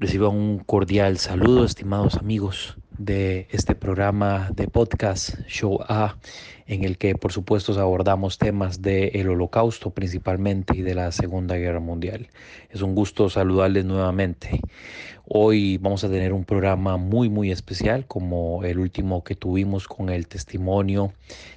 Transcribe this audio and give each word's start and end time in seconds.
Reciban 0.00 0.30
un 0.30 0.58
cordial 0.60 1.18
saludo, 1.18 1.64
estimados 1.64 2.18
amigos 2.18 2.76
de 2.98 3.48
este 3.50 3.74
programa 3.74 4.48
de 4.54 4.68
podcast 4.68 5.40
Show 5.48 5.80
A, 5.88 6.14
en 6.68 6.84
el 6.84 6.98
que 6.98 7.16
por 7.16 7.32
supuesto 7.32 7.76
abordamos 7.80 8.38
temas 8.38 8.80
del 8.80 9.28
holocausto 9.28 9.90
principalmente 9.90 10.76
y 10.76 10.82
de 10.82 10.94
la 10.94 11.10
Segunda 11.10 11.56
Guerra 11.56 11.80
Mundial. 11.80 12.28
Es 12.70 12.80
un 12.80 12.94
gusto 12.94 13.28
saludarles 13.28 13.86
nuevamente. 13.86 14.60
Hoy 15.26 15.78
vamos 15.78 16.04
a 16.04 16.08
tener 16.08 16.32
un 16.32 16.44
programa 16.44 16.96
muy 16.96 17.28
muy 17.28 17.50
especial 17.50 18.06
como 18.06 18.62
el 18.62 18.78
último 18.78 19.24
que 19.24 19.34
tuvimos 19.34 19.88
con 19.88 20.10
el 20.10 20.28
testimonio 20.28 21.12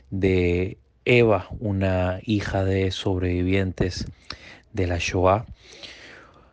de 0.09 0.79
Eva, 1.05 1.47
una 1.59 2.21
hija 2.25 2.63
de 2.63 2.89
sobrevivientes 2.89 4.07
de 4.73 4.87
la 4.87 4.97
Shoah. 4.97 5.45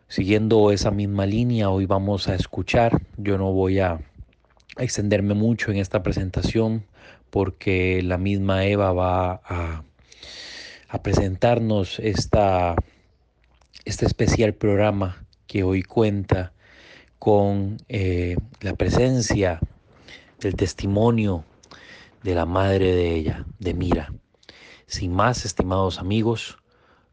Siguiendo 0.09 0.71
esa 0.71 0.89
misma 0.89 1.27
línea, 1.27 1.69
hoy 1.69 1.85
vamos 1.85 2.29
a 2.29 2.33
escuchar. 2.33 2.99
Yo 3.17 3.37
no 3.37 3.51
voy 3.51 3.77
a 3.77 3.99
extenderme 4.79 5.35
mucho 5.35 5.69
en 5.69 5.77
esta 5.77 6.01
presentación 6.01 6.87
porque 7.29 8.01
la 8.01 8.17
misma 8.17 8.65
Eva 8.65 8.91
va 8.91 9.39
a, 9.45 9.83
presentarnos 11.03 11.99
esta, 11.99 12.73
este 13.85 14.07
especial 14.07 14.55
programa 14.55 15.27
que 15.45 15.61
hoy 15.61 15.83
cuenta 15.83 16.53
con 17.19 17.77
eh, 17.87 18.35
la 18.61 18.73
presencia 18.73 19.59
del 20.39 20.55
testimonio 20.55 21.45
de 22.23 22.33
la 22.33 22.47
madre 22.47 22.95
de 22.95 23.13
ella, 23.13 23.45
de 23.59 23.75
Mira. 23.75 24.11
Sin 24.87 25.13
más, 25.13 25.45
estimados 25.45 25.99
amigos, 25.99 26.57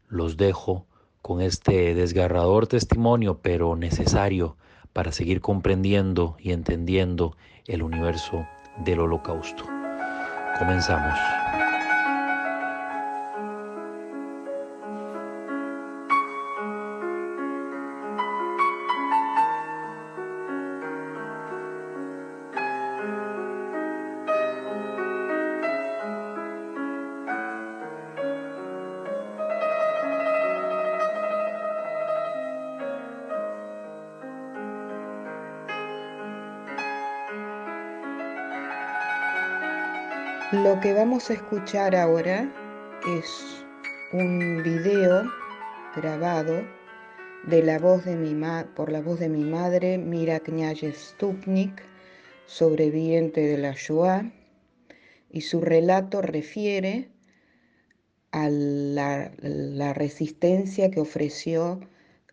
los 0.07 0.35
dejo 0.35 0.87
con 1.27 1.41
este 1.41 1.93
desgarrador 1.93 2.67
testimonio, 2.67 3.39
pero 3.41 3.75
necesario 3.75 4.55
para 4.93 5.11
seguir 5.11 5.41
comprendiendo 5.41 6.37
y 6.39 6.53
entendiendo 6.53 7.35
el 7.65 7.83
universo 7.83 8.47
del 8.85 9.01
holocausto. 9.01 9.65
Comenzamos. 10.57 11.36
Lo 40.63 40.79
que 40.79 40.91
vamos 40.91 41.29
a 41.29 41.33
escuchar 41.33 41.95
ahora 41.95 42.51
es 43.07 43.63
un 44.11 44.63
video 44.63 45.29
grabado 45.95 46.63
de 47.45 47.61
la 47.61 47.77
voz 47.77 48.05
de 48.05 48.15
mi 48.15 48.35
por 48.75 48.91
la 48.91 49.01
voz 49.01 49.19
de 49.19 49.29
mi 49.29 49.43
madre, 49.43 49.99
Mira 49.99 50.39
Kняje 50.39 50.93
Stupnik, 50.93 51.83
sobreviviente 52.47 53.41
de 53.41 53.59
la 53.59 53.73
Shoah, 53.73 54.31
y 55.29 55.41
su 55.41 55.61
relato 55.61 56.23
refiere 56.23 57.11
a 58.31 58.49
la, 58.49 59.31
la 59.37 59.93
resistencia 59.93 60.89
que 60.89 61.01
ofreció 61.01 61.81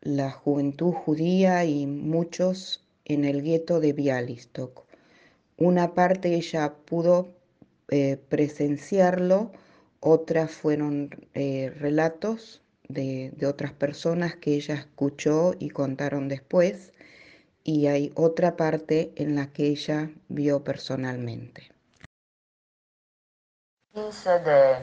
la 0.01 0.31
juventud 0.31 0.93
judía 0.93 1.67
y 1.67 1.87
muchos 1.87 2.87
en 3.05 3.27
el 3.27 3.43
gueto 3.43 3.81
de 3.81 3.93
Bialystok. 3.93 4.87
Una 5.59 5.93
parte 5.93 6.35
ella 6.35 6.75
pudo 6.87 7.44
eh, 7.89 8.17
presenciarlo, 8.29 9.53
otras 10.01 10.51
fueron 10.51 11.11
eh, 11.35 11.73
relatos 11.79 12.63
de, 12.89 13.31
de, 13.37 13.47
otras 13.47 13.73
personas 13.73 14.37
que 14.37 14.55
ella 14.55 14.75
escuchó 14.75 15.55
y 15.59 15.71
contaron 15.71 16.29
después, 16.29 16.93
y 17.63 17.87
hay 17.87 18.13
otra 18.15 18.57
parte 18.57 19.13
en 19.17 19.37
la 19.37 19.53
que 19.53 19.69
ella 19.69 20.11
vio 20.29 20.63
personalmente. 20.65 21.73
15 23.95 24.39
de 24.41 24.77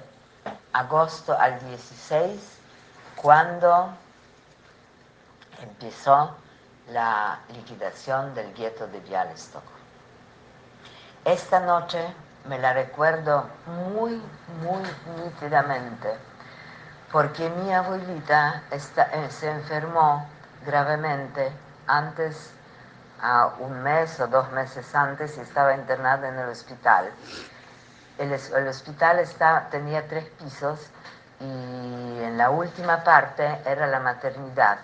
agosto 0.73 1.37
al 1.37 1.59
16, 1.67 2.31
cuando 3.15 3.89
empezó 5.61 6.35
la 6.91 7.39
liquidación 7.53 8.33
del 8.33 8.53
gueto 8.53 8.87
de 8.87 8.99
Bialystok. 9.01 9.63
Esta 11.25 11.59
noche 11.59 11.99
me 12.47 12.57
la 12.59 12.73
recuerdo 12.73 13.45
muy, 13.65 14.21
muy 14.61 15.23
nítidamente, 15.23 16.09
porque 17.11 17.49
mi 17.49 17.73
abuelita 17.73 18.63
eh, 18.71 19.27
se 19.29 19.51
enfermó 19.51 20.27
gravemente 20.65 21.51
antes, 21.87 22.51
a 23.21 23.51
un 23.59 23.83
mes 23.83 24.19
o 24.19 24.27
dos 24.27 24.51
meses 24.51 24.95
antes, 24.95 25.37
y 25.37 25.41
estaba 25.41 25.75
internada 25.75 26.27
en 26.27 26.39
el 26.39 26.49
hospital. 26.49 27.11
El, 28.17 28.33
hospital 28.67 29.23
tenía 29.69 30.07
tres 30.07 30.25
pisos 30.39 30.89
y 31.39 32.23
en 32.23 32.37
la 32.37 32.49
última 32.49 33.03
parte 33.03 33.61
era 33.65 33.87
la 33.87 33.99
maternidad. 33.99 34.79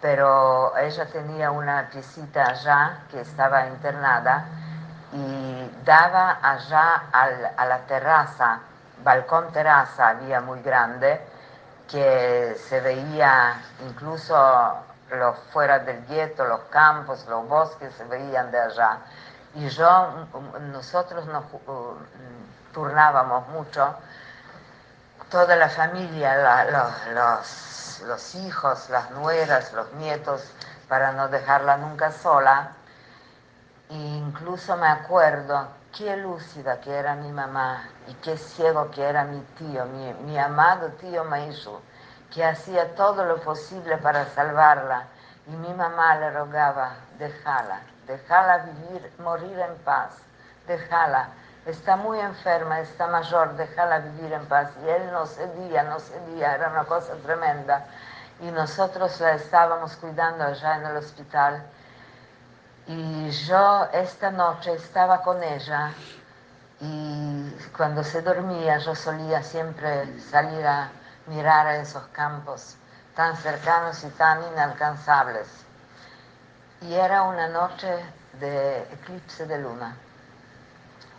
Pero 0.00 0.76
ella 0.78 1.06
tenía 1.06 1.50
una 1.50 1.88
piecita 1.90 2.46
allá 2.46 3.00
que 3.10 3.20
estaba 3.20 3.66
internada 3.66 4.46
y 5.12 5.70
daba 5.84 6.38
allá 6.42 7.04
a 7.12 7.66
la 7.66 7.78
terraza, 7.86 8.60
balcón 9.02 9.52
terraza 9.52 10.08
había 10.08 10.40
muy 10.40 10.62
grande, 10.62 11.20
que 11.90 12.56
se 12.68 12.80
veía 12.80 13.60
incluso 13.84 14.76
los 15.10 15.36
fuera 15.52 15.80
del 15.80 16.06
gueto, 16.06 16.44
los 16.44 16.60
campos, 16.70 17.26
los 17.28 17.48
bosques 17.48 17.92
se 17.94 18.04
veían 18.04 18.50
de 18.52 18.60
allá. 18.60 18.98
Y 19.54 19.68
yo, 19.68 20.28
nosotros 20.72 21.26
nos 21.26 21.44
uh, 21.66 21.96
turnábamos 22.72 23.48
mucho, 23.48 23.92
toda 25.28 25.56
la 25.56 25.68
familia, 25.68 26.66
los, 27.12 28.02
los 28.06 28.34
hijos, 28.36 28.88
las 28.90 29.10
nueras, 29.10 29.72
los 29.72 29.92
nietos, 29.94 30.44
para 30.88 31.10
no 31.12 31.26
dejarla 31.26 31.76
nunca 31.78 32.12
sola 32.12 32.70
incluso 33.96 34.76
me 34.76 34.86
acuerdo 34.86 35.68
qué 35.96 36.16
lúcida 36.16 36.80
que 36.80 36.92
era 36.92 37.14
mi 37.16 37.32
mamá 37.32 37.88
y 38.06 38.14
qué 38.14 38.36
ciego 38.36 38.90
que 38.90 39.02
era 39.02 39.24
mi 39.24 39.40
tío, 39.58 39.84
mi, 39.86 40.38
amado 40.38 40.88
tío 41.00 41.24
Maishu, 41.24 41.80
que 42.32 42.44
hacía 42.44 42.94
todo 42.94 43.24
lo 43.24 43.40
posible 43.40 43.96
para 43.98 44.26
salvarla. 44.26 45.04
Y 45.46 45.50
mi 45.50 45.74
mamá 45.74 46.16
le 46.16 46.30
rogaba, 46.30 46.92
déjala, 47.18 47.80
déjala 48.06 48.58
vivir, 48.58 49.12
morir 49.18 49.58
en 49.58 49.74
paz, 49.78 50.12
déjala. 50.66 51.28
Está 51.66 51.96
muy 51.96 52.18
enferma, 52.20 52.80
está 52.80 53.08
mayor, 53.08 53.56
déjala 53.56 53.98
vivir 53.98 54.32
en 54.32 54.46
paz. 54.46 54.68
Y 54.84 54.88
él 54.88 55.10
no 55.12 55.26
cedía, 55.26 55.82
no 55.82 55.98
cedía, 55.98 56.54
era 56.54 56.68
una 56.68 56.84
cosa 56.84 57.14
tremenda. 57.24 57.84
Y 58.40 58.50
nosotros 58.52 59.20
la 59.20 59.34
estábamos 59.34 59.96
cuidando 59.96 60.44
allá 60.44 60.76
en 60.76 60.86
el 60.86 60.96
hospital 60.96 61.62
y 62.92 63.30
yo 63.30 63.88
esta 63.92 64.32
noche 64.32 64.74
estaba 64.74 65.22
con 65.22 65.40
ella 65.44 65.92
y 66.80 67.48
cuando 67.76 68.02
se 68.02 68.20
dormía 68.20 68.78
yo 68.78 68.96
solía 68.96 69.44
siempre 69.44 70.20
salir 70.20 70.66
a 70.66 70.90
mirar 71.28 71.68
a 71.68 71.76
esos 71.76 72.02
campos 72.08 72.74
tan 73.14 73.36
cercanos 73.36 74.02
y 74.02 74.08
tan 74.08 74.42
inalcanzables. 74.52 75.46
Y 76.80 76.94
era 76.94 77.22
una 77.22 77.46
noche 77.46 77.86
de 78.40 78.80
eclipse 78.80 79.46
de 79.46 79.58
luna. 79.58 79.94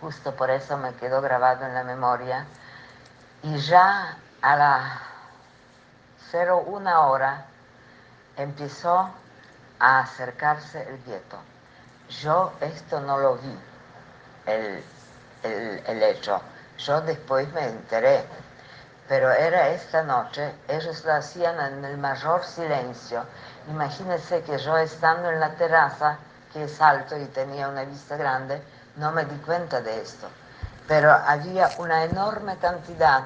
Justo 0.02 0.36
por 0.36 0.50
eso 0.50 0.76
me 0.78 0.94
quedó 0.96 1.22
grabado 1.22 1.66
en 1.66 1.74
la 1.74 1.86
memoria. 1.86 2.46
Y 3.44 3.56
ya 3.60 4.18
a 4.42 4.56
la 4.58 5.02
01 6.34 7.08
hora 7.08 7.46
empezó 8.36 9.10
a 9.80 10.00
acercarse 10.00 10.82
el 10.90 11.02
gueto. 11.06 11.51
Yo 12.20 12.52
esto 12.60 13.00
no 13.00 13.18
lo 13.18 13.36
vi, 13.38 13.58
el, 14.46 14.84
el, 15.44 16.04
hecho. 16.04 16.42
Yo 16.78 17.00
después 17.02 17.52
me 17.54 17.66
enteré, 17.66 18.26
pero 19.08 19.32
era 19.32 19.70
esta 19.70 20.04
noche, 20.04 20.54
ellos 20.68 21.06
lo 21.06 21.14
hacían 21.14 21.58
en 21.60 21.86
el 21.86 21.98
mayor 21.98 22.44
silencio. 22.44 23.24
Imagínense 23.70 24.42
que 24.44 24.58
yo 24.58 24.78
estando 24.78 25.30
en 25.30 25.40
la 25.40 25.52
terraza, 25.56 26.18
que 26.52 26.66
es 26.66 26.82
alto 26.82 27.18
y 27.18 27.26
tenía 27.28 27.70
una 27.70 27.86
vista 27.86 28.18
grande, 28.18 28.62
no 28.98 29.12
me 29.14 29.24
di 29.24 29.38
cuenta 29.38 29.82
de 29.82 30.02
esto. 30.02 30.28
Pero 30.88 31.12
había 31.14 31.70
una 31.78 32.04
enorme 32.04 32.58
cantidad 32.58 33.24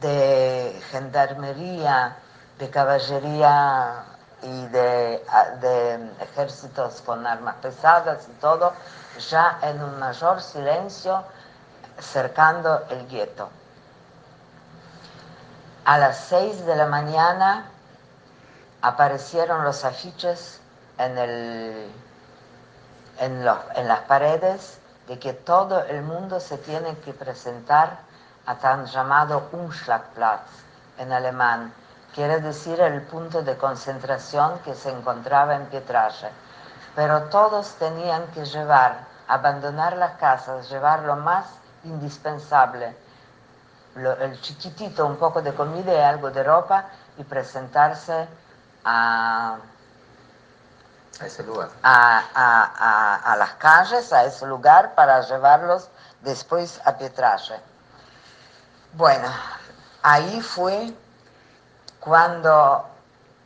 de 0.00 0.82
gendarmería, 0.90 2.16
de 2.58 2.70
caballería 2.70 4.04
y 4.42 4.66
de, 4.68 5.24
de 5.60 6.10
ejércitos 6.20 7.00
con 7.02 7.26
armas 7.26 7.56
pesadas 7.62 8.28
y 8.28 8.32
todo, 8.40 8.72
ya 9.30 9.58
en 9.62 9.82
un 9.82 9.98
mayor 9.98 10.40
silencio 10.40 11.24
cercando 11.98 12.84
el 12.90 13.06
gueto. 13.08 13.50
A 15.84 15.98
las 15.98 16.18
seis 16.18 16.64
de 16.66 16.76
la 16.76 16.86
mañana 16.86 17.66
aparecieron 18.82 19.64
los 19.64 19.84
afiches 19.84 20.60
en, 20.98 21.18
el, 21.18 21.90
en, 23.18 23.46
en 23.74 23.88
las 23.88 24.00
paredes 24.00 24.78
de 25.08 25.18
que 25.18 25.32
todo 25.32 25.84
el 25.84 26.02
mundo 26.02 26.38
se 26.38 26.58
tiene 26.58 26.96
que 26.98 27.12
presentar 27.12 27.98
a 28.46 28.54
tan 28.56 28.86
llamado 28.86 29.48
Umschlagplatz 29.52 30.48
en 30.98 31.12
alemán, 31.12 31.72
quiere 32.14 32.40
decir 32.40 32.80
el 32.80 33.02
punto 33.02 33.42
de 33.42 33.56
concentración 33.56 34.58
que 34.60 34.74
se 34.74 34.90
encontraba 34.90 35.54
en 35.54 35.66
Pietraje. 35.66 36.28
Pero 36.94 37.24
todos 37.24 37.74
tenían 37.74 38.26
que 38.28 38.44
llevar, 38.44 39.06
abandonar 39.28 39.96
las 39.96 40.16
casas, 40.16 40.68
llevar 40.68 41.00
lo 41.04 41.16
más 41.16 41.46
indispensable, 41.84 42.96
el 43.94 44.40
chiquitito, 44.40 45.06
un 45.06 45.16
poco 45.16 45.42
de 45.42 45.54
comida 45.54 45.92
y 45.92 46.00
algo 46.00 46.30
de 46.30 46.42
ropa 46.42 46.86
y 47.16 47.24
presentarse 47.24 48.28
a, 48.84 49.58
ese 51.24 51.42
lugar. 51.42 51.70
A, 51.82 53.36
las 53.38 53.50
calles, 53.54 54.12
a 54.12 54.24
ese 54.24 54.46
lugar 54.46 54.94
para 54.94 55.20
llevarlos 55.22 55.88
después 56.22 56.80
a 56.84 56.96
Pietraje. 56.96 57.60
Bueno, 58.94 59.28
ahí 60.02 60.40
fue 60.40 60.92
cuando 62.00 62.86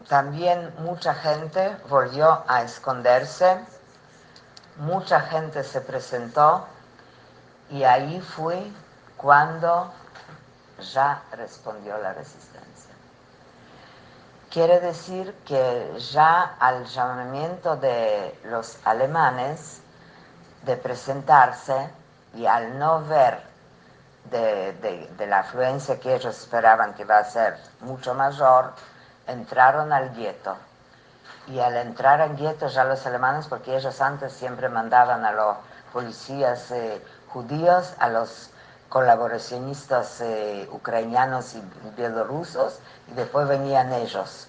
también 0.09 0.73
mucha 0.79 1.15
gente 1.15 1.77
volvió 1.89 2.45
a 2.47 2.62
esconderse, 2.62 3.59
mucha 4.77 5.21
gente 5.21 5.65
se 5.65 5.81
presentó 5.81 6.67
y 7.71 7.83
ahí 7.85 8.21
fue 8.21 8.71
cuando 9.17 9.93
ya 10.93 11.23
respondió 11.33 11.99
la 11.99 12.12
resistencia. 12.12 12.95
Quiere 14.51 14.79
decir 14.81 15.35
que 15.45 15.99
ya 16.12 16.55
al 16.61 16.85
llamamiento 16.85 17.77
de 17.77 18.39
los 18.45 18.79
alemanes 18.85 19.81
de 20.62 20.77
presentarse 20.77 21.91
y 22.35 22.47
al 22.47 22.79
no 22.79 23.05
ver 23.05 23.54
de, 24.31 25.26
la 25.29 25.41
afluencia 25.41 26.00
que 26.00 26.15
ellos 26.15 26.37
esperaban 26.37 26.94
que 26.94 27.03
iba 27.03 27.19
a 27.19 27.25
ser 27.25 27.56
mucho 27.81 28.15
mayor, 28.15 28.73
entraron 29.26 29.93
al 29.93 30.15
gueto. 30.15 30.56
Y 31.47 31.59
al 31.61 31.76
entrar 31.76 32.21
al 32.21 32.37
gueto 32.37 32.69
ya 32.69 32.85
los 32.85 33.06
alemanes, 33.06 33.47
porque 33.47 33.76
ellos 33.76 34.00
antes 34.00 34.32
siempre 34.32 34.69
mandaban 34.69 35.25
a 35.25 35.32
los 35.32 35.56
policías 35.93 36.71
eh, 36.71 37.03
judíos, 37.29 37.94
a 37.99 38.09
los 38.09 38.50
colaboracionistas 38.88 40.21
eh, 40.21 40.69
ucranianos 40.73 41.55
y 41.55 41.62
bielorrusos, 41.97 42.79
y 43.09 43.15
después 43.15 43.47
venían 43.47 43.93
ellos. 43.93 44.49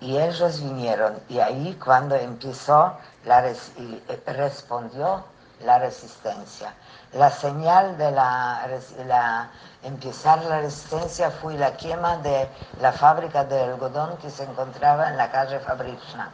Y 0.00 0.18
ellos 0.18 0.60
vinieron, 0.60 1.18
y 1.28 1.38
ahí 1.38 1.78
cuando 1.82 2.16
empezó, 2.16 2.98
la 3.24 3.48
eh, 3.48 4.22
respondió 4.26 5.24
la 5.60 5.78
resistencia. 5.78 6.74
La 7.12 7.30
señal 7.30 7.96
de 7.96 8.10
la, 8.10 9.48
empezar 9.82 10.42
la 10.44 10.60
resistencia 10.60 11.30
fue 11.30 11.54
la 11.54 11.76
quema 11.76 12.16
de 12.18 12.48
la 12.80 12.92
fábrica 12.92 13.44
de 13.44 13.62
algodón 13.62 14.16
que 14.18 14.30
se 14.30 14.42
encontraba 14.42 15.08
en 15.08 15.16
la 15.16 15.30
calle 15.30 15.60
Fabrichna, 15.60 16.30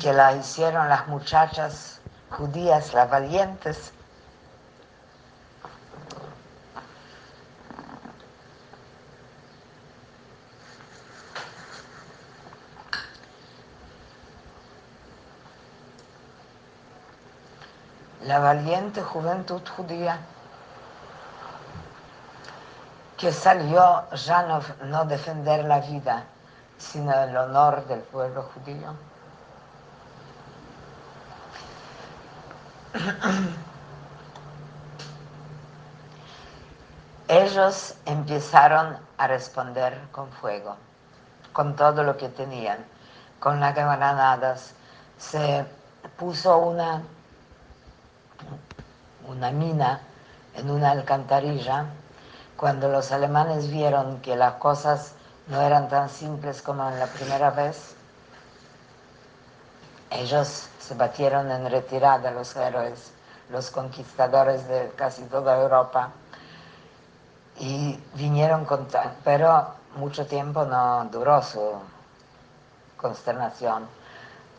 que 0.00 0.12
la 0.12 0.32
hicieron 0.32 0.88
las 0.88 1.06
muchachas 1.06 2.00
judías, 2.30 2.92
las 2.94 3.10
valientes, 3.10 3.92
la 18.32 18.38
valiente 18.38 19.02
juventud 19.02 19.60
judía 19.76 20.18
que 23.18 23.30
salió 23.30 24.08
ya 24.14 24.42
no, 24.44 24.62
no 24.86 25.04
defender 25.04 25.66
la 25.66 25.80
vida, 25.80 26.24
sino 26.78 27.12
el 27.12 27.36
honor 27.36 27.86
del 27.88 28.00
pueblo 28.00 28.48
judío. 28.54 28.94
Ellos 37.28 37.96
empezaron 38.06 38.96
a 39.18 39.26
responder 39.26 40.08
con 40.10 40.32
fuego, 40.32 40.78
con 41.52 41.76
todo 41.76 42.02
lo 42.02 42.16
que 42.16 42.30
tenían, 42.30 42.78
con 43.40 43.60
las 43.60 43.74
granadas. 43.74 44.72
Se 45.18 45.66
puso 46.16 46.56
una 46.56 47.02
una 49.28 49.50
mina 49.50 50.00
en 50.54 50.70
una 50.70 50.90
alcantarilla, 50.90 51.86
cuando 52.56 52.88
los 52.88 53.12
alemanes 53.12 53.70
vieron 53.70 54.20
que 54.20 54.36
las 54.36 54.54
cosas 54.54 55.14
no 55.48 55.60
eran 55.60 55.88
tan 55.88 56.08
simples 56.08 56.62
como 56.62 56.88
en 56.88 56.98
la 56.98 57.06
primera 57.06 57.50
vez, 57.50 57.94
ellos 60.10 60.68
se 60.78 60.94
batieron 60.94 61.50
en 61.50 61.70
retirada, 61.70 62.30
los 62.30 62.54
héroes, 62.54 63.12
los 63.50 63.70
conquistadores 63.70 64.68
de 64.68 64.92
casi 64.96 65.22
toda 65.24 65.60
Europa, 65.60 66.10
y 67.58 67.98
vinieron 68.14 68.64
con... 68.64 68.86
Pero 69.24 69.74
mucho 69.96 70.26
tiempo 70.26 70.64
no 70.64 71.06
duró 71.10 71.42
su 71.42 71.72
consternación. 72.96 73.86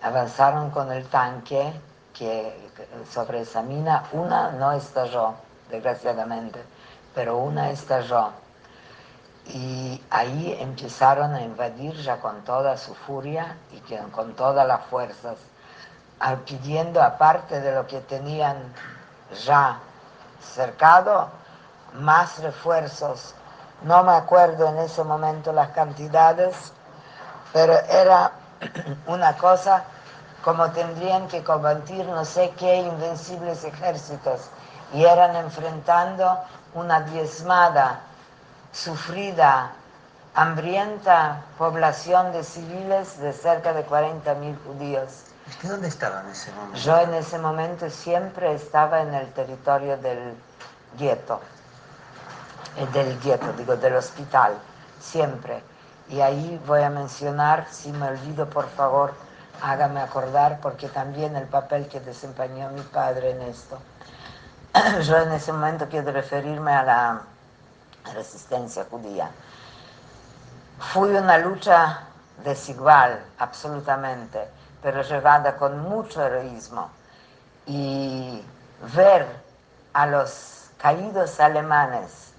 Avanzaron 0.02 0.70
con 0.72 0.92
el 0.92 1.08
tanque 1.08 1.74
que 2.14 2.72
sobre 3.12 3.42
esa 3.42 3.62
mina, 3.62 4.04
una 4.12 4.52
no 4.52 4.72
estalló, 4.72 5.34
desgraciadamente, 5.70 6.64
pero 7.14 7.38
una 7.38 7.72
estalló. 7.72 8.32
Y 9.46 10.02
ahí 10.10 10.58
empezaron 10.60 11.34
a 11.34 11.42
invadir 11.42 11.94
ya 11.96 12.18
con 12.18 12.42
toda 12.44 12.78
su 12.78 12.94
furia 12.94 13.58
y 13.72 13.80
con 14.12 14.34
todas 14.36 14.66
las 14.66 14.86
fuerzas, 14.86 15.36
pidiendo 16.46 17.02
aparte 17.02 17.60
de 17.60 17.76
lo 17.76 17.86
que 17.86 18.00
tenían 18.02 18.58
ya 19.46 19.80
cercado, 20.42 21.30
más 21.94 22.40
refuerzos. 22.40 23.36
No 23.84 24.04
me 24.04 24.14
acuerdo 24.14 24.70
en 24.70 24.78
ese 24.78 25.04
momento 25.04 25.52
las 25.52 25.70
cantidades, 25.70 26.72
pero 27.52 27.74
era 27.74 28.32
una 29.08 29.36
cosa 29.36 29.84
como 30.44 30.70
tendrían 30.72 31.28
que 31.28 31.44
combatir 31.44 32.06
no 32.06 32.26
sé 32.26 32.52
qué 32.58 32.82
invencibles 32.82 33.64
ejércitos, 33.64 34.50
y 34.94 35.06
eran 35.06 35.36
enfrentando 35.36 36.38
una 36.74 37.02
diezmada, 37.02 38.02
sufrida, 38.72 39.72
hambrienta 40.36 41.42
población 41.58 42.32
de 42.34 42.44
civiles 42.44 43.20
de 43.20 43.34
cerca 43.34 43.74
de 43.74 43.86
40.000 43.88 44.58
judíos. 44.66 45.26
¿Usted 45.48 45.70
dónde 45.70 45.88
estaba 45.88 46.22
en 46.22 46.30
ese 46.30 46.52
momento? 46.52 46.78
Yo 46.78 47.00
en 47.00 47.14
ese 47.14 47.40
momento 47.40 47.90
siempre 47.90 48.54
estaba 48.54 49.02
en 49.02 49.14
el 49.14 49.32
territorio 49.34 49.98
del 49.98 50.36
gueto, 50.98 51.40
eh, 52.78 52.88
del 52.94 53.20
gueto, 53.20 53.52
digo, 53.54 53.76
del 53.76 53.96
hospital, 53.96 54.54
siempre. 55.00 55.62
Y 56.10 56.22
ahí 56.22 56.62
voy 56.66 56.82
a 56.82 56.90
mencionar, 56.90 57.68
si 57.72 57.92
me 57.92 58.08
olvido 58.08 58.50
por 58.50 58.68
favor, 58.70 59.14
hágame 59.64 60.02
acordar 60.02 60.60
porque 60.62 60.90
también 60.90 61.38
el 61.38 61.48
papel 61.48 61.88
que 61.88 62.02
desempeñó 62.02 62.70
mi 62.72 62.82
padre 62.82 63.32
en 63.32 63.42
esto. 63.44 63.80
Yo 65.04 65.18
en 65.18 65.32
ese 65.32 65.54
momento 65.54 65.88
quiero 65.90 66.12
referirme 66.12 66.74
a 66.74 66.84
la 66.84 67.22
resistencia 68.14 68.86
judía. 68.90 69.32
Fue 70.92 71.18
una 71.18 71.38
lucha 71.38 72.02
desigual, 72.44 73.24
absolutamente, 73.40 74.46
pero 74.82 75.02
llevada 75.02 75.56
con 75.56 75.80
mucho 75.80 76.22
heroísmo. 76.26 76.90
Y 77.66 78.44
ver 78.94 79.26
a 79.94 80.08
los 80.08 80.72
caídos 80.78 81.40
alemanes 81.40 82.34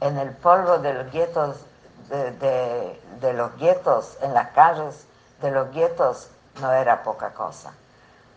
en 0.00 0.16
el 0.16 0.30
polvo 0.30 0.78
de 0.78 0.94
los 0.94 1.12
guetos, 1.12 1.56
de 2.08 3.32
los 3.34 3.54
guetos, 3.58 4.16
en 4.22 4.32
las 4.32 4.48
calles 4.52 5.04
de 5.42 5.50
los 5.50 5.70
guetos, 5.72 6.30
no 6.60 6.72
era 6.72 7.02
poca 7.02 7.30
cosa, 7.30 7.72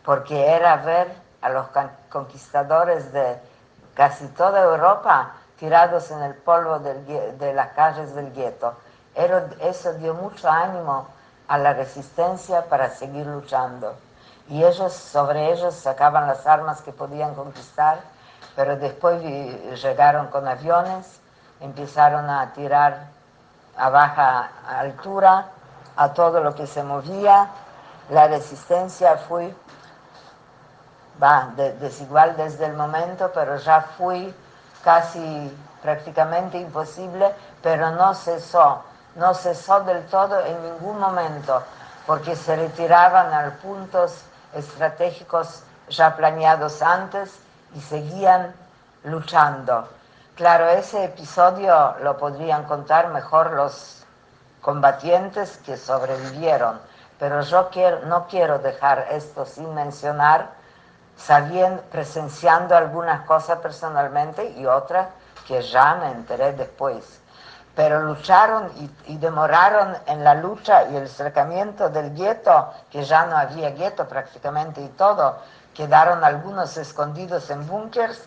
porque 0.06 0.52
era 0.52 0.76
ver 0.78 1.14
a 1.42 1.50
los 1.50 1.68
conquistadores 2.10 3.12
de 3.12 3.38
casi 3.96 4.28
toda 4.28 4.62
Europa 4.64 5.34
tirados 5.58 6.12
en 6.12 6.22
el 6.22 6.34
polvo 6.36 6.80
de 6.80 7.54
las 7.54 7.70
calles 7.70 8.14
del 8.16 8.34
gueto. 8.34 8.74
Eso 9.60 9.94
dio 9.94 10.14
mucho 10.14 10.50
ánimo 10.50 11.08
a 11.48 11.58
la 11.58 11.74
resistencia 11.74 12.66
para 12.66 12.90
seguir 12.90 13.26
luchando. 13.28 13.96
Y 14.50 14.64
ellos, 14.64 14.94
sobre 14.94 15.52
ellos, 15.52 15.74
sacaban 15.76 16.28
las 16.28 16.46
armas 16.48 16.82
que 16.82 16.92
podían 16.92 17.34
conquistar, 17.36 18.00
pero 18.56 18.76
después 18.76 19.22
llegaron 19.22 20.28
con 20.28 20.48
aviones, 20.48 21.20
empezaron 21.62 22.30
a 22.30 22.52
tirar 22.54 23.08
a 23.78 23.90
baja 23.90 24.50
altura 24.68 25.48
a 25.96 26.14
todo 26.14 26.42
lo 26.42 26.54
que 26.56 26.68
se 26.68 26.84
movía. 26.84 27.48
La 28.10 28.28
resistencia 28.28 29.18
fue 29.18 29.54
va, 31.22 31.52
desigual 31.80 32.36
desde 32.36 32.66
el 32.66 32.74
momento, 32.74 33.32
pero 33.34 33.58
ya 33.58 33.82
fue 33.98 34.34
casi 34.84 35.56
prácticamente 35.82 36.58
imposible, 36.58 37.34
pero 37.62 37.92
no 37.92 38.14
cesó, 38.14 38.84
no 39.16 39.34
cesó 39.34 39.82
del 39.82 40.06
todo 40.08 40.40
en 40.46 40.62
ningún 40.64 41.00
momento, 41.00 41.62
porque 42.06 42.36
se 42.36 42.56
retiraban 42.56 43.34
a 43.34 43.58
puntos 43.62 44.24
estratégicos 44.54 45.64
ya 45.90 46.16
planeados 46.16 46.82
antes 46.82 47.40
y 47.76 47.82
seguían 47.82 48.54
luchando. 49.04 49.88
Claro, 50.36 50.68
ese 50.70 51.06
episodio 51.06 51.96
lo 52.02 52.18
podrían 52.18 52.64
contar 52.64 53.10
mejor 53.10 53.52
los 53.52 54.06
combatientes 54.62 55.58
que 55.66 55.78
sobrevivieron, 55.78 56.80
pero 57.24 57.40
yo 57.40 57.70
no 58.04 58.28
quiero 58.28 58.60
dejar 58.60 59.08
esto 59.10 59.46
sin 59.46 59.74
mencionar, 59.74 60.50
sabiendo, 61.16 61.82
presenciando 61.84 62.76
algunas 62.76 63.26
cosas 63.26 63.60
personalmente 63.60 64.50
y 64.58 64.66
otras 64.66 65.08
que 65.48 65.62
ya 65.62 65.96
me 65.96 66.12
enteré 66.12 66.52
después. 66.52 67.22
Pero 67.78 68.02
lucharon 68.02 68.70
y, 69.08 69.16
demoraron 69.16 69.96
en 70.06 70.22
la 70.26 70.34
lucha 70.34 70.84
y 70.92 70.98
el 70.98 71.08
cercamiento 71.08 71.90
del 71.90 72.14
gueto, 72.14 72.74
que 72.92 73.06
ya 73.06 73.26
no 73.26 73.38
había 73.38 73.70
gueto 73.70 74.06
prácticamente 74.06 74.82
y 74.82 74.90
todo, 74.90 75.38
quedaron 75.74 76.26
algunos 76.26 76.76
escondidos 76.76 77.50
en 77.50 77.66
búnkers 77.66 78.22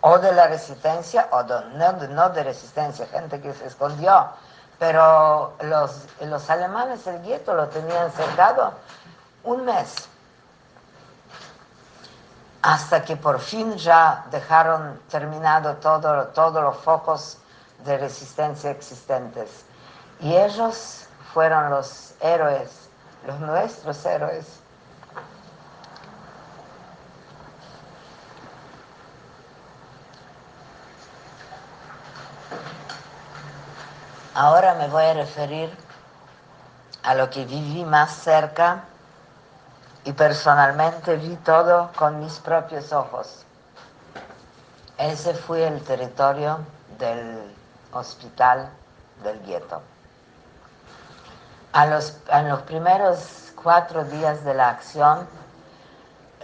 o 0.00 0.18
de 0.18 0.32
la 0.32 0.46
resistencia, 0.46 1.28
o 1.30 1.42
no, 1.42 2.30
de 2.30 2.42
resistencia, 2.42 3.06
gente 3.06 3.42
que 3.42 3.52
se 3.52 3.66
escondió, 3.66 4.30
pero 4.78 5.54
los, 5.62 6.06
los 6.20 6.50
alemanes 6.50 7.06
el 7.06 7.22
gueto 7.22 7.54
lo 7.54 7.68
tenían 7.68 8.10
cercado 8.12 8.74
un 9.44 9.64
mes, 9.64 10.08
hasta 12.62 13.04
que 13.04 13.16
por 13.16 13.38
fin 13.40 13.76
ya 13.76 14.24
dejaron 14.30 15.00
terminado 15.10 15.76
todo, 15.76 16.28
todos 16.28 16.62
los 16.62 16.76
focos 16.78 17.38
de 17.84 17.98
resistencia 17.98 18.70
existentes. 18.70 19.64
Y 20.20 20.34
ellos 20.34 21.06
fueron 21.32 21.70
los 21.70 22.14
héroes, 22.20 22.88
los 23.26 23.38
nuestros 23.40 24.04
héroes 24.06 24.63
Ahora 34.36 34.74
me 34.74 34.88
voy 34.88 35.04
a 35.04 35.14
referir 35.14 35.70
a 37.04 37.14
lo 37.14 37.30
que 37.30 37.44
viví 37.44 37.84
más 37.84 38.10
cerca 38.10 38.82
y 40.02 40.12
personalmente 40.12 41.14
vi 41.16 41.36
todo 41.36 41.92
con 41.94 42.18
mis 42.18 42.40
propios 42.40 42.92
ojos. 42.92 43.44
Ese 44.98 45.34
fue 45.34 45.68
el 45.68 45.80
territorio 45.84 46.58
del 46.98 47.54
hospital 47.92 48.70
del 49.22 49.40
gueto. 49.46 49.80
A 51.72 51.86
los, 51.86 52.16
en 52.28 52.48
los 52.48 52.62
primeros 52.62 53.52
cuatro 53.62 54.04
días 54.04 54.42
de 54.44 54.54
la 54.54 54.70
acción, 54.70 55.28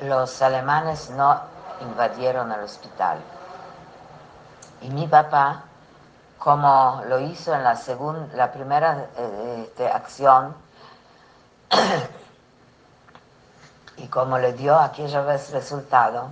los 0.03 0.41
alemanes 0.43 1.11
no 1.11 1.41
invadieron 1.81 2.53
el 2.53 2.61
hospital. 2.61 3.19
Y 4.81 4.91
mi 4.91 5.09
papá 5.09 5.65
como 6.41 7.03
lo 7.07 7.21
hizo 7.21 7.55
en 7.55 7.63
la, 7.63 7.77
segunda, 7.77 8.35
la 8.35 8.51
primera 8.51 9.09
eh, 9.17 9.65
este, 9.67 9.87
acción 9.87 10.57
y 13.99 14.07
como 14.07 14.39
le 14.39 14.55
dio 14.55 14.75
aquella 14.79 15.21
vez 15.21 15.51
resultado, 15.51 16.31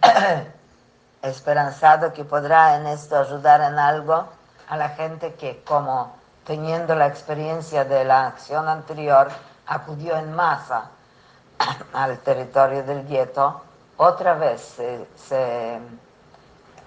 esperanzado 1.22 2.14
que 2.14 2.24
podrá 2.24 2.76
en 2.76 2.86
esto 2.86 3.18
ayudar 3.18 3.60
en 3.60 3.78
algo 3.78 4.24
a 4.70 4.76
la 4.78 4.88
gente 4.88 5.34
que 5.34 5.62
como 5.64 6.16
teniendo 6.46 6.94
la 6.94 7.08
experiencia 7.08 7.84
de 7.84 8.06
la 8.06 8.28
acción 8.28 8.66
anterior 8.68 9.28
acudió 9.66 10.16
en 10.16 10.34
masa 10.34 10.84
al 11.92 12.18
territorio 12.20 12.82
del 12.84 13.06
gueto, 13.06 13.60
otra 13.98 14.32
vez 14.32 14.76
se 15.14 15.78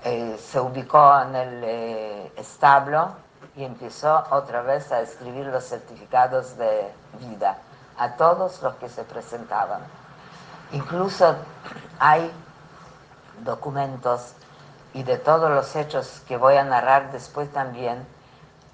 eh, 0.03 0.38
se 0.39 0.60
ubicó 0.60 1.22
en 1.22 1.36
el 1.36 1.63
eh, 1.63 2.31
establo 2.36 3.12
y 3.55 3.63
empezó 3.63 4.24
otra 4.31 4.62
vez 4.62 4.91
a 4.91 5.01
escribir 5.01 5.46
los 5.46 5.63
certificados 5.63 6.58
de 6.58 6.91
vida 7.20 7.58
a 7.98 8.15
todos 8.15 8.62
los 8.63 8.75
que 8.75 8.89
se 8.89 9.03
presentaban. 9.03 9.81
Incluso 10.72 11.36
hay 12.00 12.31
documentos 13.43 14.34
y 14.93 15.03
de 15.03 15.17
todos 15.17 15.50
los 15.50 15.75
hechos 15.75 16.22
que 16.27 16.38
voy 16.38 16.55
a 16.55 16.63
narrar 16.63 17.12
después 17.12 17.51
también, 17.51 18.05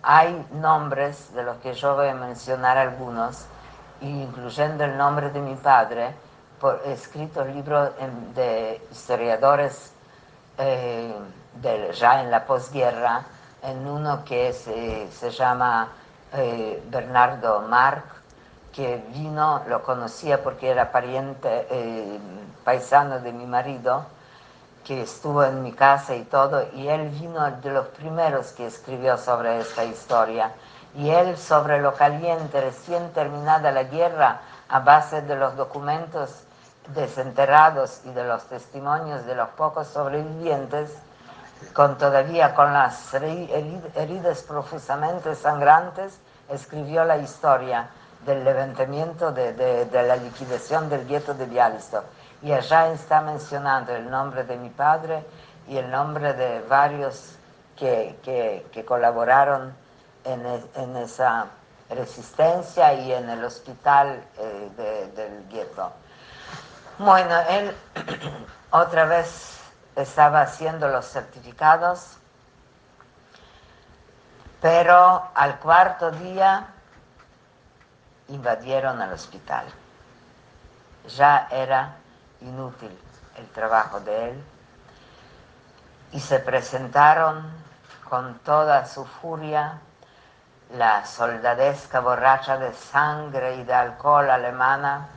hay 0.03 0.47
nombres 0.53 1.33
de 1.33 1.43
los 1.43 1.57
que 1.57 1.73
yo 1.73 1.95
voy 1.95 2.07
a 2.07 2.15
mencionar 2.15 2.77
algunos, 2.77 3.45
incluyendo 4.01 4.85
el 4.85 4.97
nombre 4.97 5.29
de 5.31 5.41
mi 5.41 5.55
padre, 5.55 6.13
por 6.59 6.81
escritos 6.85 7.45
libros 7.47 7.91
de 8.33 8.81
historiadores 8.91 9.91
eh, 10.57 11.13
ya 11.93 12.21
en 12.21 12.31
la 12.31 12.45
posguerra, 12.45 13.23
en 13.61 13.87
uno 13.87 14.23
que 14.23 14.53
se, 14.53 15.11
se 15.11 15.29
llama 15.31 15.89
eh, 16.33 16.83
Bernardo 16.89 17.61
Marc, 17.61 18.05
que 18.71 19.03
vino, 19.09 19.63
lo 19.67 19.81
conocía 19.81 20.43
porque 20.43 20.69
era 20.69 20.91
pariente, 20.91 21.67
eh, 21.69 22.19
paisano 22.63 23.19
de 23.19 23.33
mi 23.33 23.45
marido, 23.45 24.05
que 24.85 25.01
estuvo 25.01 25.43
en 25.43 25.63
mi 25.63 25.73
casa 25.73 26.15
y 26.15 26.23
todo, 26.23 26.65
y 26.73 26.87
él 26.87 27.09
vino 27.09 27.49
de 27.51 27.71
los 27.71 27.87
primeros 27.87 28.51
que 28.53 28.67
escribió 28.67 29.17
sobre 29.17 29.59
esta 29.59 29.83
historia. 29.83 30.51
Y 30.95 31.09
él 31.09 31.37
sobre 31.37 31.81
lo 31.81 31.93
caliente, 31.93 32.61
recién 32.61 33.11
terminada 33.13 33.71
la 33.71 33.83
guerra, 33.83 34.41
a 34.69 34.79
base 34.79 35.21
de 35.21 35.35
los 35.35 35.55
documentos 35.55 36.46
desenterrados 36.93 38.01
y 38.05 38.11
de 38.11 38.23
los 38.23 38.43
testimonios 38.45 39.25
de 39.25 39.35
los 39.35 39.49
pocos 39.49 39.87
sobrevivientes, 39.87 40.95
con 41.73 41.97
todavía 41.97 42.53
con 42.53 42.71
las 42.71 43.13
heridas 43.13 44.43
profusamente 44.43 45.35
sangrantes, 45.35 46.19
escribió 46.49 47.03
la 47.03 47.17
historia 47.17 47.89
del 48.25 48.43
levantamiento 48.43 49.31
de, 49.31 49.87
la 49.91 50.15
liquidación 50.15 50.89
del 50.89 51.07
gueto 51.07 51.33
de 51.33 51.45
Bialystok. 51.45 52.03
Y 52.43 52.51
allá 52.51 52.91
está 52.91 53.21
mencionando 53.21 53.95
el 53.95 54.09
nombre 54.09 54.43
de 54.43 54.57
mi 54.57 54.69
padre 54.69 55.25
y 55.67 55.77
el 55.77 55.89
nombre 55.89 56.33
de 56.33 56.61
varios 56.61 57.35
que, 57.75 58.83
colaboraron 58.87 59.73
en, 60.23 60.95
esa 60.97 61.47
resistencia 61.89 62.93
y 62.93 63.13
en 63.13 63.29
el 63.29 63.43
hospital 63.43 64.21
eh, 64.37 65.09
del 65.15 65.47
gueto. 65.49 65.91
Bueno, 66.99 67.39
él 67.47 67.77
otra 68.71 69.05
vez 69.05 69.59
estaba 69.95 70.41
haciendo 70.41 70.87
los 70.87 71.05
certificados, 71.05 72.17
pero 74.59 75.29
al 75.35 75.59
cuarto 75.59 76.09
día 76.09 76.65
invadieron 78.29 78.99
el 78.99 79.13
hospital. 79.13 79.67
Ya 81.15 81.47
era 81.51 81.97
inútil 82.41 82.97
el 83.37 83.47
trabajo 83.49 83.99
de 83.99 84.31
él 84.31 84.43
y 86.13 86.19
se 86.19 86.39
presentaron 86.39 87.47
con 88.09 88.39
toda 88.39 88.87
su 88.87 89.05
furia 89.05 89.79
la 90.73 91.05
soldadesca 91.05 91.99
borracha 91.99 92.57
de 92.57 92.73
sangre 92.73 93.57
y 93.57 93.63
de 93.63 93.73
alcohol 93.75 94.31
alemana 94.31 95.09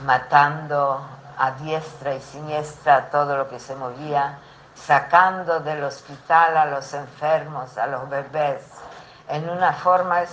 matando 0.00 1.00
a 1.38 1.50
diestra 1.52 2.14
y 2.14 2.20
siniestra 2.20 3.10
todo 3.10 3.36
lo 3.36 3.48
que 3.48 3.58
se 3.58 3.74
movía, 3.76 4.38
sacando 4.74 5.60
del 5.60 5.84
hospital 5.84 6.56
a 6.56 6.66
los 6.66 6.92
enfermos, 6.94 7.78
a 7.78 7.86
los 7.86 8.08
bebés, 8.08 8.62
en 9.28 9.48
una 9.48 9.72
forma 9.72 10.24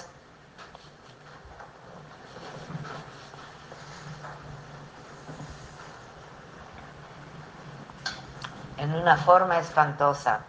en 8.78 8.96
una 8.96 9.16
forma 9.16 9.60
espantosa. 9.60 10.40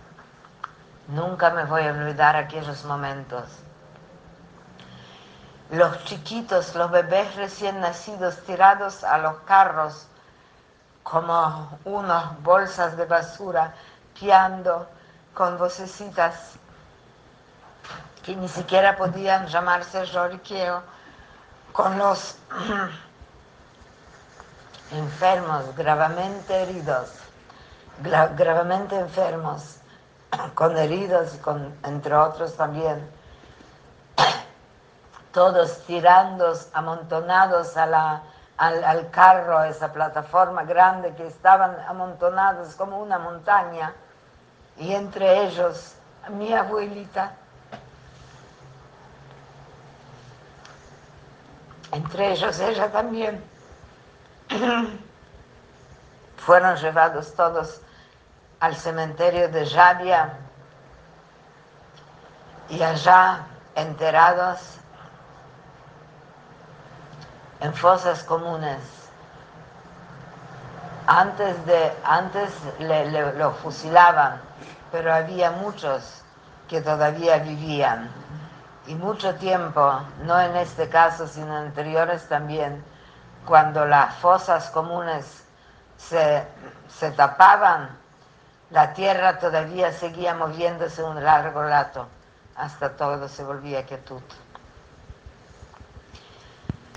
Nunca 1.08 1.50
me 1.50 1.64
voy 1.64 1.82
a 1.82 1.90
olvidar 1.90 2.34
aquellos 2.34 2.82
momentos. 2.86 3.44
Los 5.72 6.04
chiquitos, 6.04 6.74
los 6.74 6.90
bebés 6.90 7.34
recién 7.34 7.80
nacidos 7.80 8.36
tirados 8.44 9.02
a 9.04 9.16
los 9.16 9.36
carros 9.46 10.06
como 11.02 11.78
unas 11.86 12.42
bolsas 12.42 12.94
de 12.98 13.06
basura, 13.06 13.72
piando 14.12 14.86
con 15.32 15.56
vocecitas 15.56 16.52
que 18.22 18.36
ni 18.36 18.48
siquiera 18.48 18.98
podían 18.98 19.46
llamarse 19.46 20.04
lloriqueo, 20.04 20.82
con 21.72 21.96
los 21.96 22.36
enfermos, 24.92 25.74
gravemente 25.74 26.64
heridos, 26.64 27.12
gravemente 28.36 28.96
enfermos, 28.96 29.78
con 30.54 30.76
heridos 30.76 31.30
con, 31.40 31.74
entre 31.82 32.14
otros 32.14 32.58
también, 32.58 33.21
todos 35.32 35.84
tirando, 35.86 36.54
amontonados 36.72 37.76
al, 37.76 37.94
al 38.58 39.10
carro, 39.10 39.58
a 39.58 39.68
esa 39.68 39.92
plataforma 39.92 40.64
grande 40.64 41.14
que 41.14 41.26
estaban 41.26 41.76
amontonados 41.88 42.74
como 42.74 43.00
una 43.00 43.18
montaña, 43.18 43.92
y 44.78 44.92
entre 44.92 45.44
ellos 45.44 45.94
mi 46.30 46.52
abuelita. 46.52 47.32
Entre 51.90 52.32
ellos 52.32 52.58
ella 52.60 52.90
también. 52.90 53.42
Fueron 56.38 56.76
llevados 56.76 57.34
todos 57.34 57.80
al 58.60 58.74
cementerio 58.74 59.48
de 59.48 59.66
Javia 59.66 60.38
y 62.68 62.82
allá 62.82 63.44
enterados 63.74 64.78
en 67.62 67.72
fosas 67.74 68.22
comunes. 68.24 68.80
Antes, 71.06 71.64
de, 71.66 71.92
antes 72.04 72.50
le, 72.78 73.32
lo 73.34 73.52
fusilaban, 73.52 74.40
pero 74.90 75.12
había 75.12 75.50
muchos 75.52 76.22
que 76.68 76.80
todavía 76.80 77.38
vivían. 77.38 78.10
Y 78.86 78.94
mucho 78.94 79.34
tiempo, 79.36 80.00
no 80.24 80.40
en 80.40 80.56
este 80.56 80.88
caso, 80.88 81.26
sino 81.26 81.56
anteriores 81.56 82.28
también, 82.28 82.82
cuando 83.46 83.84
las 83.86 84.14
fosas 84.16 84.70
comunes 84.70 85.44
se, 85.96 86.44
se 86.88 87.10
tapaban, 87.12 87.96
la 88.70 88.92
tierra 88.92 89.38
todavía 89.38 89.92
seguía 89.92 90.34
moviéndose 90.34 91.02
un 91.02 91.22
largo 91.22 91.62
rato 91.62 92.08
hasta 92.56 92.96
todo 92.96 93.28
se 93.28 93.44
volvía 93.44 93.84
quietud. 93.84 94.22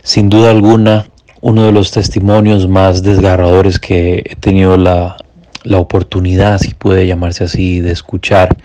Sin 0.05 0.29
duda 0.29 0.51
alguna, 0.51 1.07
uno 1.41 1.65
de 1.65 1.71
los 1.71 1.89
testimonios 1.89 2.67
más 2.67 3.01
desgarradores 3.01 3.79
que 3.79 4.21
he 4.23 4.35
tenido 4.35 4.77
la, 4.77 5.17
la 5.63 5.79
oportunidad, 5.79 6.59
si 6.59 6.75
puede 6.75 7.07
llamarse 7.07 7.45
así, 7.45 7.81
de 7.81 7.91
escuchar, 7.91 8.55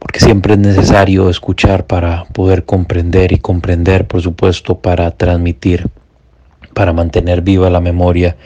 porque 0.00 0.18
siempre 0.18 0.54
es 0.54 0.58
necesario 0.58 1.30
escuchar 1.30 1.86
para 1.86 2.24
poder 2.24 2.64
comprender 2.64 3.30
y 3.30 3.38
comprender, 3.38 4.08
por 4.08 4.20
supuesto, 4.20 4.80
para 4.80 5.12
transmitir 5.12 5.86
para 6.74 6.92
mantener 6.92 7.40
viva 7.40 7.70
la 7.70 7.80
memoria 7.80 8.36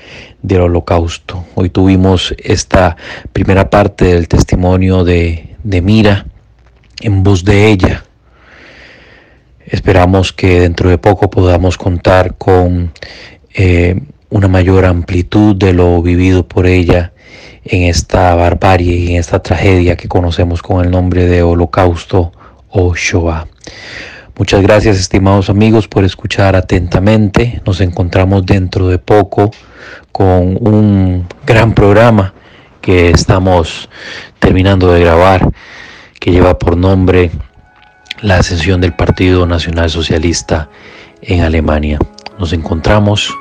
del 0.42 0.60
holocausto. 0.60 1.46
Hoy 1.54 1.70
tuvimos 1.70 2.34
esta 2.36 2.98
primera 3.32 3.70
parte 3.70 4.04
del 4.04 4.28
testimonio 4.28 5.04
de, 5.04 5.56
de 5.64 5.80
Mira 5.80 6.26
en 7.00 7.22
voz 7.22 7.46
de 7.46 7.68
ella. 7.68 8.04
Esperamos 9.72 10.34
que 10.34 10.60
dentro 10.60 10.90
de 10.90 10.98
poco 10.98 11.30
podamos 11.30 11.78
contar 11.78 12.34
con 12.36 12.92
eh, 13.54 13.98
una 14.28 14.46
mayor 14.46 14.84
amplitud 14.84 15.56
de 15.56 15.72
lo 15.72 16.02
vivido 16.02 16.46
por 16.46 16.66
ella 16.66 17.14
en 17.64 17.84
esta 17.84 18.34
barbarie 18.34 18.94
y 18.94 19.12
en 19.12 19.16
esta 19.16 19.42
tragedia 19.42 19.96
que 19.96 20.08
conocemos 20.08 20.60
con 20.60 20.84
el 20.84 20.90
nombre 20.90 21.24
de 21.24 21.42
Holocausto 21.42 22.32
o 22.68 22.94
Shoah. 22.94 23.46
Muchas 24.36 24.60
gracias 24.60 24.98
estimados 24.98 25.48
amigos 25.48 25.88
por 25.88 26.04
escuchar 26.04 26.54
atentamente. 26.54 27.62
Nos 27.64 27.80
encontramos 27.80 28.44
dentro 28.44 28.88
de 28.88 28.98
poco 28.98 29.52
con 30.12 30.58
un 30.60 31.26
gran 31.46 31.72
programa 31.72 32.34
que 32.82 33.08
estamos 33.08 33.88
terminando 34.38 34.92
de 34.92 35.00
grabar 35.00 35.48
que 36.20 36.30
lleva 36.30 36.58
por 36.58 36.76
nombre 36.76 37.30
la 38.22 38.36
ascensión 38.36 38.80
del 38.80 38.94
Partido 38.94 39.46
Nacional 39.46 39.90
Socialista 39.90 40.68
en 41.20 41.42
Alemania. 41.42 41.98
Nos 42.38 42.52
encontramos. 42.52 43.36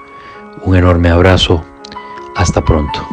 Un 0.64 0.76
enorme 0.76 1.10
abrazo. 1.10 1.64
Hasta 2.36 2.64
pronto. 2.64 3.08